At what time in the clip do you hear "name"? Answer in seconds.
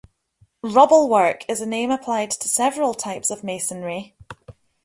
1.67-1.91